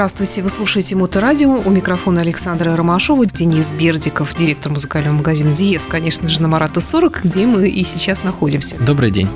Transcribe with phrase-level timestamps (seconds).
[0.00, 1.60] Здравствуйте, вы слушаете Моторадио.
[1.60, 7.24] У микрофона Александра Ромашова, Денис Бердиков, директор музыкального магазина «Диез», конечно же, на Марата 40,
[7.24, 8.78] где мы и сейчас находимся.
[8.78, 9.28] Добрый день.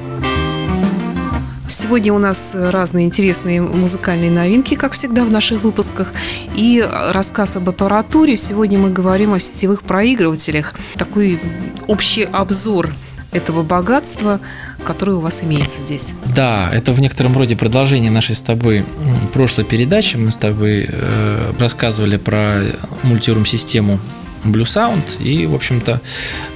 [1.68, 6.14] Сегодня у нас разные интересные музыкальные новинки, как всегда в наших выпусках,
[6.56, 8.34] и рассказ об аппаратуре.
[8.34, 10.72] Сегодня мы говорим о сетевых проигрывателях.
[10.96, 11.42] Такой
[11.88, 12.88] общий обзор
[13.32, 14.40] этого богатства,
[14.84, 16.14] которое у вас имеется здесь.
[16.34, 18.84] Да, это в некотором роде продолжение нашей с тобой
[19.32, 20.16] прошлой передачи.
[20.16, 22.62] Мы с тобой э, рассказывали про
[23.02, 23.98] мультирум-систему
[24.44, 25.22] Blue Sound.
[25.22, 26.00] И, в общем-то,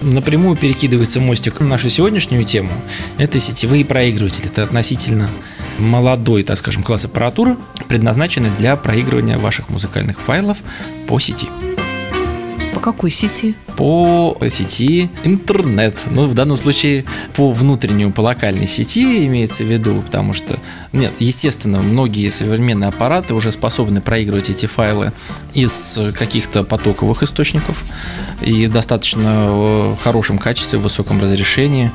[0.03, 2.71] напрямую перекидывается мостик в нашу сегодняшнюю тему.
[3.17, 4.47] Это сетевые проигрыватели.
[4.47, 5.31] Это относительно
[5.79, 7.57] молодой, так скажем, класс аппаратуры,
[7.89, 10.59] предназначенный для проигрывания ваших музыкальных файлов
[11.07, 11.49] по сети.
[12.79, 13.57] По какой сети?
[13.77, 15.97] По сети интернет.
[16.13, 20.61] Ну, в данном случае по внутреннему, по локальной сети имеется в виду, потому что,
[20.93, 25.13] нет, естественно, многие современные аппараты уже способны проигрывать эти файлы
[25.55, 27.83] из каких-то потоковых источников
[28.43, 31.91] и в достаточно э, хорошем качестве, в высоком разрешении.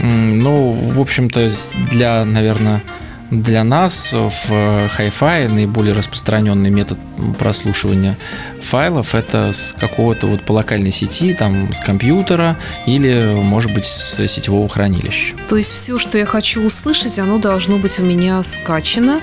[0.00, 1.48] Но, в общем-то,
[1.92, 2.82] для, наверное,
[3.30, 6.98] для нас в Hi-Fi наиболее распространенный метод
[7.38, 8.16] прослушивания
[8.62, 14.26] файлов это с какого-то вот по локальной сети, там с компьютера или, может быть, с
[14.26, 15.34] сетевого хранилища.
[15.48, 19.20] То есть все, что я хочу услышать, оно должно быть у меня скачано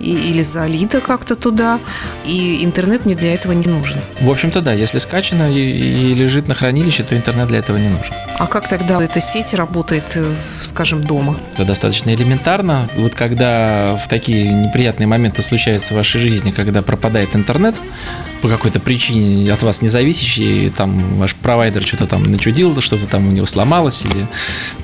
[0.00, 1.80] или залито как-то туда,
[2.24, 4.00] и интернет мне для этого не нужен.
[4.20, 7.88] В общем-то, да, если скачано и, и лежит на хранилище, то интернет для этого не
[7.88, 8.14] нужен.
[8.38, 11.36] А как тогда эта сеть работает, э, скажем, дома?
[11.54, 12.88] Это достаточно элементарно.
[12.96, 17.74] Вот когда в такие неприятные моменты случаются в вашей жизни, когда пропадает интернет,
[18.44, 23.26] по какой-то причине от вас не зависящий, там ваш провайдер что-то там начудил, что-то там
[23.26, 24.28] у него сломалось или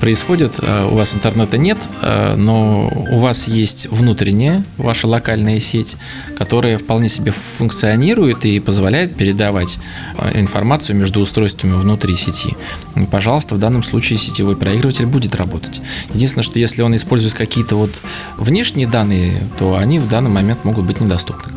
[0.01, 5.99] происходит, а у вас интернета нет, а, но у вас есть внутренняя ваша локальная сеть,
[6.39, 9.79] которая вполне себе функционирует и позволяет передавать
[10.17, 12.57] а, информацию между устройствами внутри сети.
[12.97, 15.83] И, пожалуйста, в данном случае сетевой проигрыватель будет работать.
[16.15, 18.01] Единственное, что если он использует какие-то вот
[18.39, 21.53] внешние данные, то они в данный момент могут быть недоступны.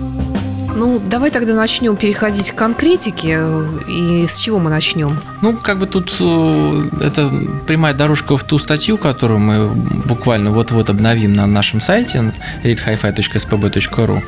[0.76, 3.40] Ну, давай тогда начнем переходить к конкретике.
[3.88, 5.20] И с чего мы начнем?
[5.42, 7.32] Ну, как бы тут э, это
[7.68, 9.70] прямая дорожка в ту статью, которую мы
[10.08, 12.32] буквально вот-вот обновим на нашем сайте
[12.64, 14.22] elitehifi.spb.ru.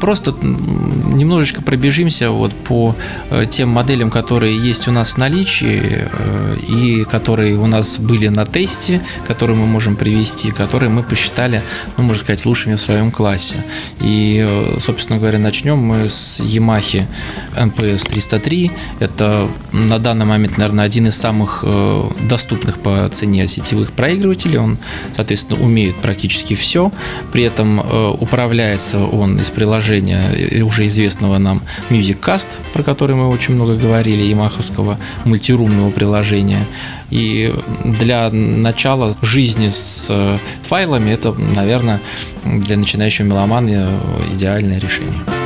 [0.00, 2.94] Просто немножечко пробежимся вот по
[3.30, 8.28] э, тем моделям, которые есть у нас в наличии э, и которые у нас были
[8.28, 11.62] на тесте, которые мы можем привести, которые мы посчитали,
[11.96, 13.64] ну, можно сказать, лучшими в своем классе.
[14.00, 17.06] И, собственно говоря, начнем начнем мы с Yamaha
[17.54, 18.70] NPS 303.
[19.00, 24.58] Это на данный момент, наверное, один из самых э, доступных по цене сетевых проигрывателей.
[24.58, 24.78] Он,
[25.14, 26.90] соответственно, умеет практически все.
[27.32, 33.28] При этом э, управляется он из приложения э, уже известного нам MusicCast, про который мы
[33.28, 36.66] очень много говорили, ямаховского мультирумного приложения.
[37.10, 37.54] И
[37.84, 42.00] для начала жизни с файлами это, наверное,
[42.44, 44.00] для начинающего меломана
[44.32, 45.39] идеальное решение.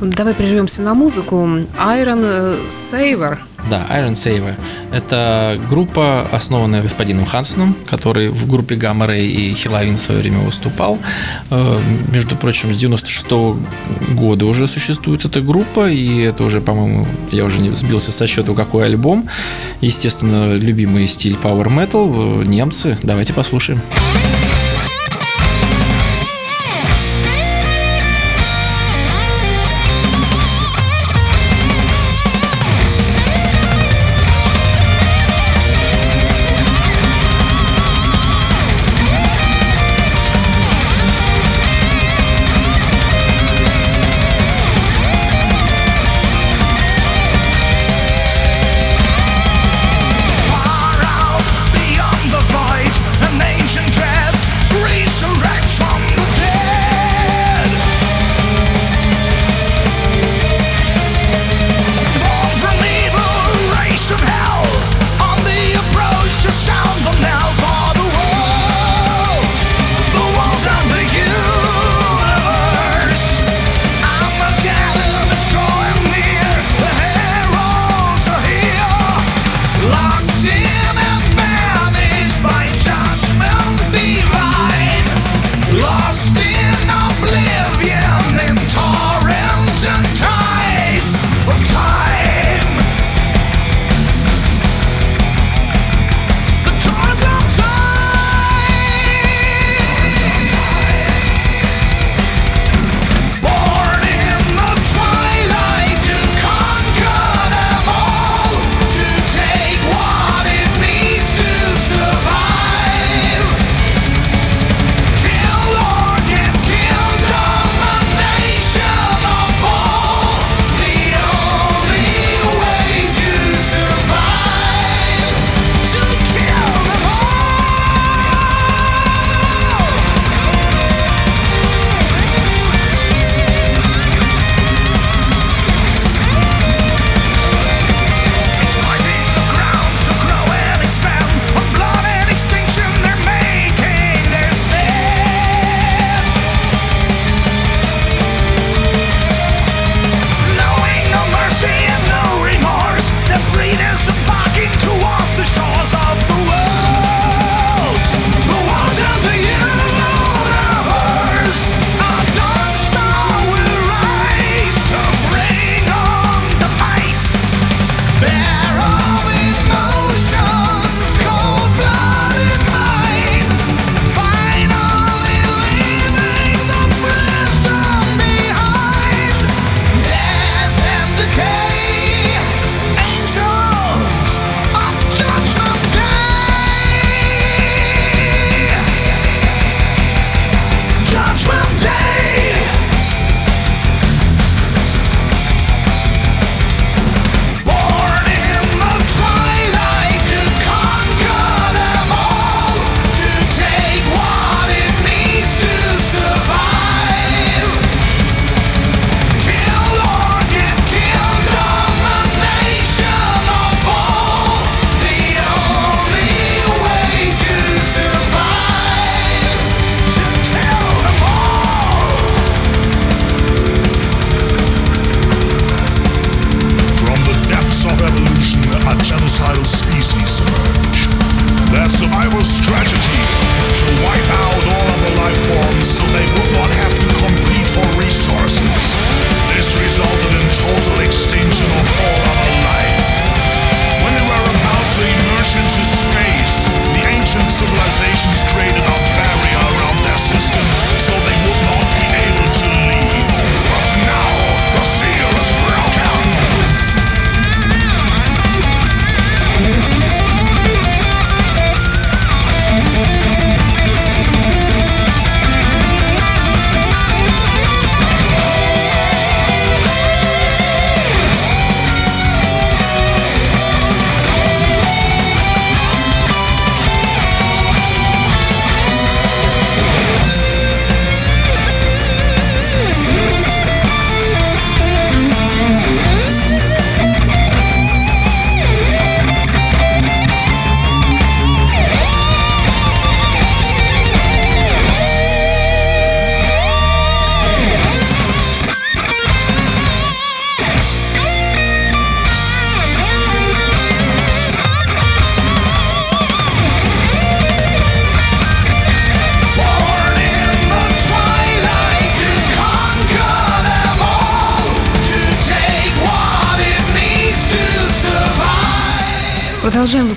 [0.00, 1.36] Давай прервемся на музыку.
[1.36, 3.38] Iron Saver.
[3.68, 4.54] Да, Iron Saver.
[4.92, 10.38] Это группа, основанная господином Хансеном, который в группе Gamma Ray и Хиловин в свое время
[10.38, 10.98] выступал.
[11.50, 11.80] Э,
[12.12, 13.58] между прочим, с 96 -го
[14.14, 18.54] года уже существует эта группа, и это уже, по-моему, я уже не сбился со счета,
[18.54, 19.28] какой альбом.
[19.80, 22.96] Естественно, любимый стиль Power Metal, э, немцы.
[23.02, 23.80] Давайте послушаем.
[23.80, 24.47] Послушаем.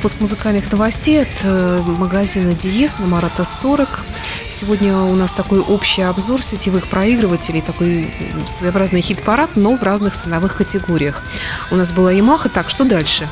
[0.01, 4.03] Выпуск музыкальных новостей от э, магазина Диес на Марата 40.
[4.49, 8.09] Сегодня у нас такой общий обзор сетевых проигрывателей, такой
[8.47, 11.21] своеобразный хит-парад, но в разных ценовых категориях.
[11.69, 13.29] У нас была Yamaha, так что дальше?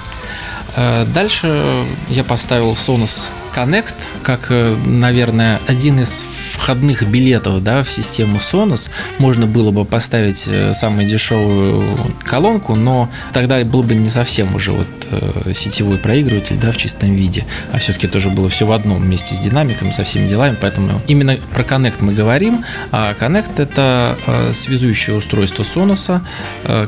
[0.76, 6.24] Э, дальше я поставил Sonos Connect как, э, наверное, один из
[6.60, 8.90] входных билетов да, в систему Sonos.
[9.18, 14.72] Можно было бы поставить э, самую дешевую колонку, но тогда был бы не совсем уже
[14.72, 19.02] вот э, сетевой проигрыватель да, в чистом виде, а все-таки тоже было все в одном
[19.02, 24.18] вместе с динамиком, со всеми делами, поэтому именно про Connect мы говорим, а Connect это
[24.52, 26.22] связующее устройство Sonos,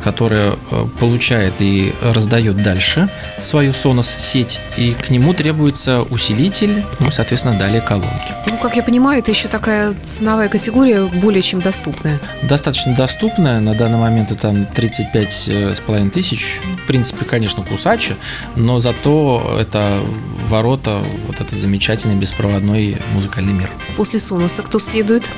[0.04, 0.54] которое
[1.00, 3.10] получает и раздает дальше
[3.40, 8.34] свою Sonos сеть, и к нему требуется усилитель, ну, соответственно, далее колонки.
[8.48, 12.20] Ну, как я понимаю, это еще такая ценовая категория более чем доступная.
[12.42, 13.60] Достаточно доступная.
[13.60, 15.32] На данный момент это там 35
[15.76, 16.60] с половиной тысяч.
[16.84, 18.16] В принципе, конечно, кусача,
[18.56, 20.00] но зато это
[20.48, 23.70] ворота, вот этот замечательный беспроводной музыкальный мир.
[23.98, 25.30] После Сонуса кто следует?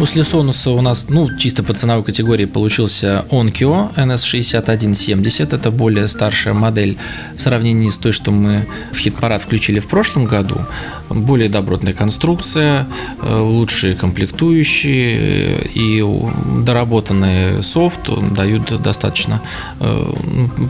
[0.00, 5.54] После Сонуса у нас, ну, чисто по ценовой категории получился Onkyo NS6170.
[5.54, 6.96] Это более старшая модель
[7.36, 10.56] в сравнении с той, что мы в хит-парад включили в прошлом году.
[11.10, 12.86] Более добротная конструкция,
[13.20, 16.02] э, лучшие комплектующие и
[16.64, 19.42] доработанный софт дают достаточно
[19.80, 20.12] э,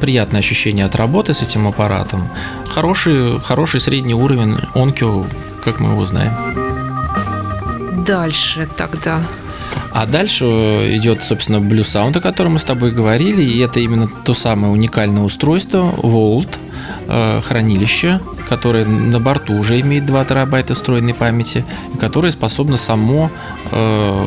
[0.00, 2.28] приятное ощущение от работы с этим аппаратом.
[2.66, 5.24] Хороший, хороший средний уровень Onkyo,
[5.62, 6.69] как мы его знаем
[8.10, 9.20] дальше тогда?
[9.92, 10.44] А дальше
[10.96, 14.72] идет, собственно, Blue Sound, о котором мы с тобой говорили, и это именно то самое
[14.72, 16.58] уникальное устройство Vault,
[17.06, 21.64] э, хранилище, которое на борту уже имеет 2 терабайта встроенной памяти,
[22.00, 23.30] которое способно само
[23.70, 24.26] э,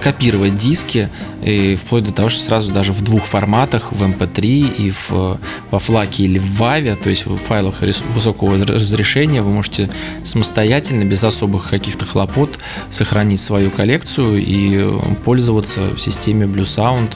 [0.00, 1.08] копировать диски,
[1.42, 5.38] и вплоть до того, что сразу даже в двух форматах, в MP3 эм и в,
[5.70, 7.82] во флаке или в WAV, то есть в файлах
[8.14, 9.90] высокого разрешения, вы можете
[10.24, 12.58] самостоятельно, без особых каких-то хлопот,
[12.90, 14.88] сохранить свою коллекцию и
[15.24, 17.12] пользоваться в системе Blue Sound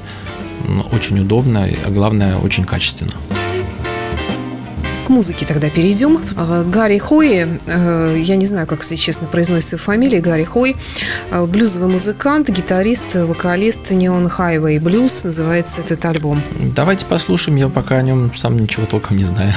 [0.92, 3.12] очень удобно, а главное, очень качественно
[5.10, 6.20] музыке тогда перейдем.
[6.36, 10.76] А, Гарри Хой, э, я не знаю, как, если честно, произносится фамилия, Гарри Хой,
[11.30, 16.42] э, блюзовый музыкант, гитарист, вокалист Neon Highway Blues, называется этот альбом.
[16.74, 19.52] Давайте послушаем, я пока о нем сам ничего толком не знаю.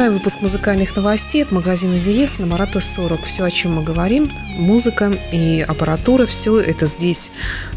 [0.00, 3.22] Продолжаем выпуск музыкальных новостей от магазина Диес на Марата 40.
[3.24, 7.32] Все, о чем мы говорим, музыка и аппаратура, все это здесь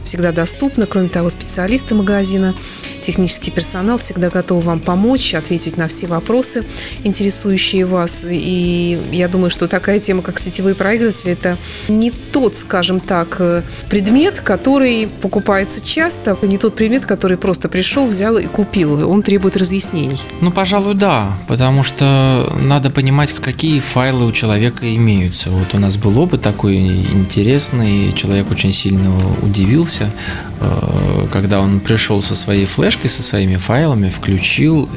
[0.06, 0.86] всегда доступно.
[0.86, 2.56] Кроме того, специалисты магазина,
[3.02, 6.64] технический персонал всегда готовы вам помочь, ответить на все вопросы,
[7.04, 8.26] интересующие вас.
[8.30, 11.58] И я думаю, что такая тема, как сетевые проигрыватели, это
[11.90, 13.42] не тот, скажем так,
[13.90, 19.10] предмет, который покупается часто, не тот предмет, который просто пришел, взял и купил.
[19.10, 20.22] Он требует разъяснений.
[20.40, 22.13] Ну, пожалуй, да, потому что
[22.60, 25.50] надо понимать, какие файлы у человека имеются.
[25.50, 30.12] Вот у нас был опыт такой интересный, человек очень сильно удивился,
[30.60, 34.90] э, когда он пришел со своей флешкой, со своими файлами, включил,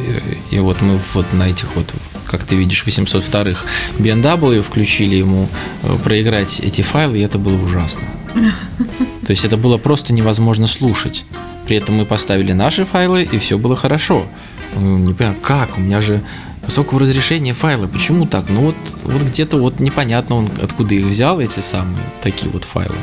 [0.50, 1.92] и вот мы вот на этих вот
[2.26, 3.64] как ты видишь, 802-х
[3.98, 5.48] BMW включили ему
[5.82, 8.02] э, проиграть эти файлы, и это было ужасно.
[9.26, 11.24] То есть это было просто невозможно слушать.
[11.66, 14.26] При этом мы поставили наши файлы, и все было хорошо.
[14.76, 15.78] Не понимаю, как?
[15.78, 16.22] У меня же
[16.66, 17.88] высокого разрешения файлы.
[17.88, 18.48] Почему так?
[18.48, 22.96] Ну вот, вот где-то вот непонятно он откуда их взял, эти самые такие вот файлы.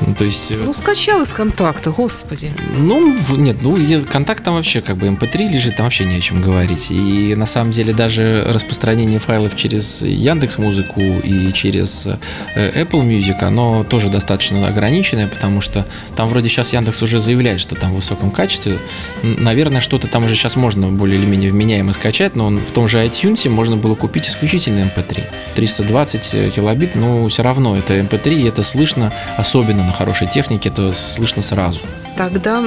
[0.00, 0.50] Ну, то есть...
[0.52, 2.52] Э, ну, скачал из контакта, господи.
[2.78, 3.76] Ну, нет, ну,
[4.08, 6.90] контакт там вообще как бы MP3 эм лежит, там вообще не о чем говорить.
[6.90, 12.06] И на самом деле даже распространение файлов через Яндекс Музыку и через
[12.54, 15.86] э, Apple Music, оно тоже достаточно ограниченное, потому что
[16.16, 18.78] там вроде сейчас Яндекс уже заявляет, что там в высоком качестве.
[19.22, 22.86] Наверное, что-то там уже сейчас можно более или менее вменяемо скачать, но он в том
[22.86, 25.24] же iTunes можно было купить исключительно MP3.
[25.54, 30.92] 320 килобит, но все равно это MP3, и это слышно, особенно на хорошей технике, это
[30.92, 31.80] слышно сразу.
[32.16, 32.62] Тогда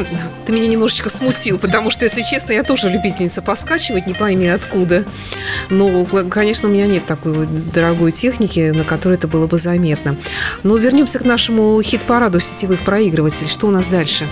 [0.45, 5.05] ты меня немножечко смутил, потому что, если честно, я тоже любительница поскачивать, не пойми откуда.
[5.69, 10.15] Но, конечно, у меня нет такой дорогой техники, на которой это было бы заметно.
[10.63, 13.47] Но вернемся к нашему хит-параду сетевых проигрывателей.
[13.47, 14.27] Что у нас дальше?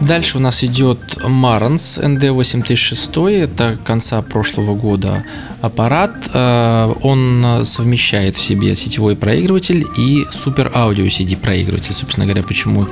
[0.00, 5.24] Дальше у нас идет Marantz ND8006, это конца прошлого года
[5.60, 6.30] аппарат.
[6.32, 11.94] Э, он совмещает в себе сетевой проигрыватель и супер аудио CD проигрыватель.
[11.94, 12.86] Собственно говоря, почему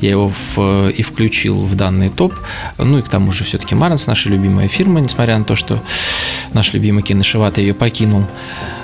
[0.00, 2.32] я его в, и включил в данный топ.
[2.78, 5.82] Ну и к тому же все-таки Marantz наша любимая фирма, несмотря на то, что
[6.52, 8.24] наш любимый Киношевата ее покинул.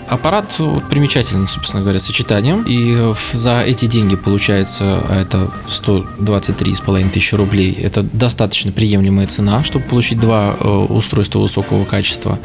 [0.08, 2.64] Аппарат вот, примечательным, собственно говоря, сочетанием.
[2.66, 9.84] И за эти деньги получается, а это 123,5 тысячи рублей, это достаточно приемлемая цена, чтобы
[9.84, 12.38] получить два э, устройства высокого качества.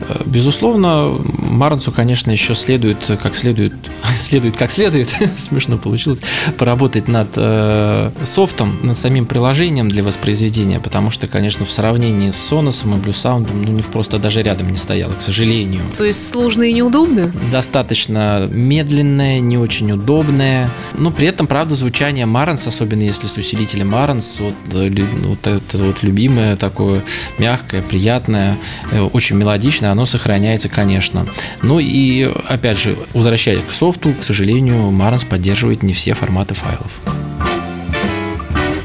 [0.00, 3.74] Э, безусловно, Марансу, конечно, еще следует как следует,
[4.20, 6.20] следует как следует, смешно получилось,
[6.56, 12.52] поработать над э, софтом, над самим приложением для воспроизведения, потому что, конечно, в сравнении с
[12.52, 15.82] Sonos и Blue Sound, ну, не просто даже рядом не стояло, к сожалению.
[15.96, 17.32] То есть сложно и неудобно удобно?
[17.50, 20.70] Достаточно медленное, не очень удобное.
[20.98, 24.90] Но при этом, правда, звучание Маранс, особенно если с усилителем Маранс, вот, э,
[25.24, 27.02] вот это вот любимое такое
[27.38, 28.58] мягкое, приятное,
[28.90, 31.26] э, очень мелодичное, оно сохраняется, конечно.
[31.62, 37.00] Ну и, опять же, возвращаясь к софту, к сожалению, Маранс поддерживает не все форматы файлов.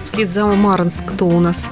[0.04, 1.72] Вслед за Маранс кто у нас?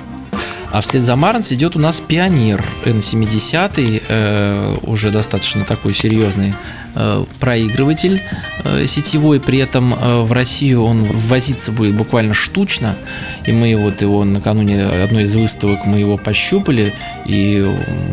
[0.76, 6.54] А вслед за Марнс идет у нас Пионер N70, э, уже достаточно такой серьезный
[6.96, 8.22] э, проигрыватель
[8.66, 12.98] э, сетевой, при этом э, в Россию он ввозиться будет буквально штучно,
[13.46, 16.94] и мы вот его накануне одной из выставок мы его пощупали,
[17.26, 17.66] и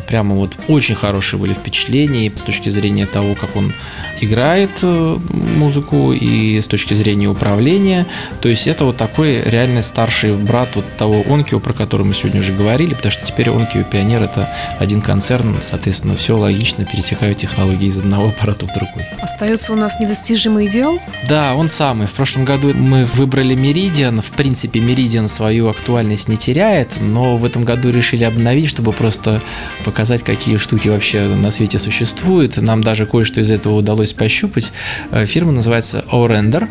[0.07, 3.73] прямо вот очень хорошие были впечатления с точки зрения того, как он
[4.21, 8.07] играет э, музыку и с точки зрения управления.
[8.41, 12.41] То есть это вот такой реальный старший брат вот того Onkyo, про который мы сегодня
[12.41, 17.39] уже говорили, потому что теперь Onkyo и Pioneer это один концерн, соответственно, все логично, перетекают
[17.39, 19.07] технологии из одного аппарата в другой.
[19.21, 20.99] Остается у нас недостижимый идеал?
[21.29, 22.07] Да, он самый.
[22.07, 24.21] В прошлом году мы выбрали Meridian.
[24.21, 29.41] В принципе, Meridian свою актуальность не теряет, но в этом году решили обновить, чтобы просто
[29.85, 32.57] показать, какие штуки вообще на свете существуют.
[32.57, 34.73] Нам даже кое-что из этого удалось пощупать.
[35.11, 36.69] Э, фирма называется Orender.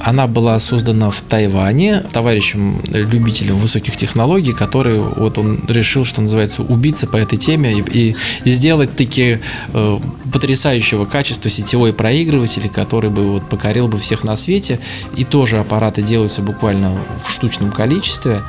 [0.00, 6.62] Она была создана в Тайване товарищем, любителем высоких технологий, который вот он решил, что называется,
[6.62, 9.40] убиться по этой теме и, и сделать такие
[9.72, 9.98] э,
[10.32, 14.80] потрясающего качества сетевой проигрыватель, который бы вот покорил бы всех на свете.
[15.16, 18.42] И тоже аппараты делаются буквально в штучном количестве.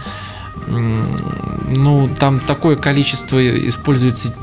[0.67, 4.33] Ну, там такое количество используется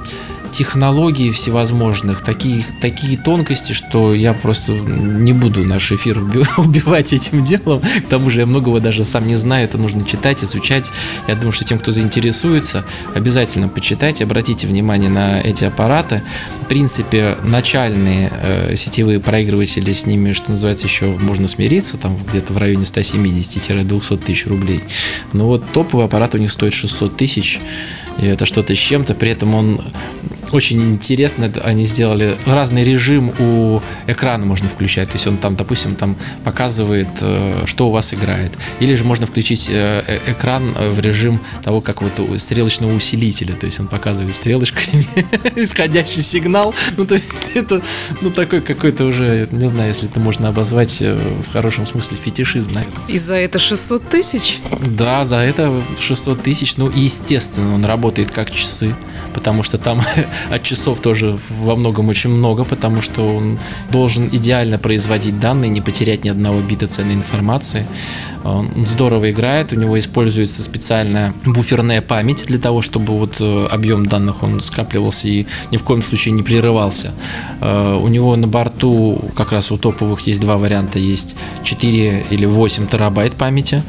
[0.53, 6.19] технологий всевозможных, такие, такие тонкости, что я просто не буду наш эфир
[6.59, 7.81] убивать этим делом.
[7.81, 10.93] К тому же я многого даже сам не знаю, это нужно читать, изучать.
[11.27, 12.85] Я думаю, что тем, кто заинтересуется,
[13.15, 16.23] обязательно почитайте, обратите внимание на эти аппараты.
[16.61, 22.53] В принципе, начальные э, сетевые проигрыватели с ними, что называется, еще можно смириться, там где-то
[22.53, 24.85] в районе 170-200 тысяч рублей.
[25.33, 27.59] Но вот топовый аппарат у них стоит 600 тысяч,
[28.19, 29.15] и это что-то с чем-то.
[29.15, 29.81] При этом он
[30.53, 35.09] очень интересно, они сделали разный режим у экрана можно включать.
[35.09, 38.53] То есть он там, допустим, там показывает, э, что у вас играет.
[38.81, 43.55] Или же можно включить э, э, экран в режим того, как вот стрелочного усилителя.
[43.55, 45.07] То есть он показывает стрелочками
[45.57, 46.75] исходящий сигнал.
[46.97, 47.83] Ну, то есть это
[48.21, 53.03] ну, такой какой-то уже, не знаю, если это можно обозвать в хорошем смысле фетишизм, наверное.
[53.09, 54.59] И за это 600 тысяч?
[54.81, 56.77] Да, за это 600 тысяч.
[56.77, 58.95] Ну, естественно, он работает как часы,
[59.35, 60.03] потому что там
[60.51, 63.59] от часов тоже во многом очень много, потому что он
[63.91, 67.87] должен идеально производить данные, не потерять ни одного бита ценной информации.
[68.45, 74.07] Он здорово играет, у него используется специальная буферная память для того, чтобы вот э, объем
[74.07, 77.13] данных он скапливался и ни в коем случае не прерывался.
[77.61, 82.47] Э, у него на борту как раз у топовых есть два варианта, есть 4 или
[82.47, 83.83] 8 терабайт памяти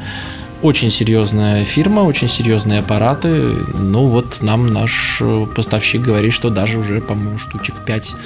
[0.64, 3.52] очень серьезная фирма, очень серьезные аппараты.
[3.74, 8.16] Ну вот нам наш э, поставщик говорит, что даже уже, по-моему, штучек 5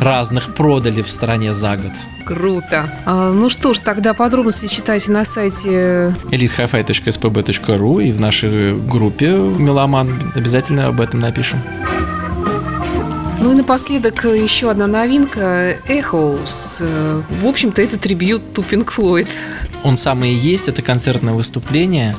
[0.00, 1.90] разных продали в стране за год.
[2.24, 2.88] Круто.
[3.06, 10.32] А, ну что ж, тогда подробности читайте на сайте elitehifi.spb.ru и в нашей группе Меломан
[10.36, 11.60] обязательно об этом напишем.
[13.40, 17.24] Ну и напоследок еще одна новинка Echoes.
[17.40, 19.28] В общем-то, это трибьют Pink Floyd
[19.84, 22.14] он самый и есть, это концертное выступление.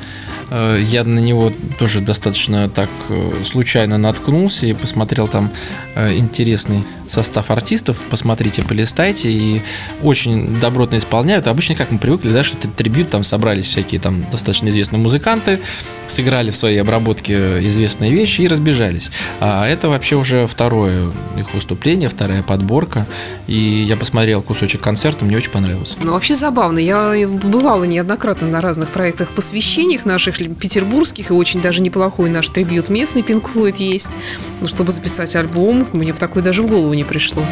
[0.51, 5.49] Э, я на него тоже достаточно так э, случайно наткнулся и посмотрел там
[5.95, 8.01] э, интересный состав артистов.
[8.09, 9.31] Посмотрите, полистайте.
[9.31, 9.61] И
[10.01, 11.47] очень добротно исполняют.
[11.47, 15.61] Обычно, как мы привыкли, да, что это трибют, там собрались всякие там достаточно известные музыканты,
[16.07, 19.11] сыграли в своей обработке известные вещи и разбежались.
[19.39, 23.05] А это вообще уже второе их выступление, вторая подборка.
[23.47, 25.97] И я посмотрел кусочек концерта, мне очень понравился.
[26.01, 26.79] Ну, вообще забавно.
[26.79, 32.89] Я бывала неоднократно на разных проектах посвящениях наших петербургских, и очень даже неплохой наш трибют
[32.89, 34.17] местный Pink Floyd есть.
[34.59, 37.43] Ну, чтобы записать альбом, мне бы такое даже в голову не пришло.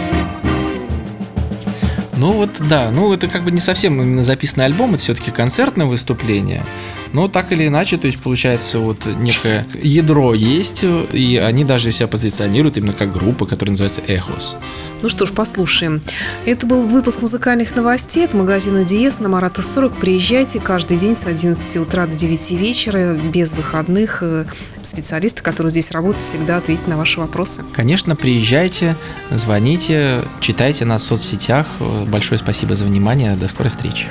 [2.18, 5.86] Ну вот, да, ну это как бы не совсем именно записанный альбом, это все-таки концертное
[5.88, 6.66] выступление.
[7.14, 12.08] Но так или иначе, то есть получается вот некое ядро есть, и они даже себя
[12.08, 14.56] позиционируют именно как группа, которая называется Эхос.
[15.02, 16.02] Ну что ж, послушаем.
[16.46, 19.98] Это был выпуск музыкальных новостей от магазина Диес на Марата 40.
[19.98, 24.22] Приезжайте каждый день с 11 утра до 9 вечера, без выходных.
[24.22, 24.46] Э,
[24.84, 27.64] специалисты, которые здесь работают, всегда ответят на ваши вопросы.
[27.74, 28.96] Конечно, приезжайте,
[29.32, 31.68] звоните, читайте нас в соцсетях.
[32.08, 33.36] Большое спасибо за внимание.
[33.36, 34.08] До скорой встречи.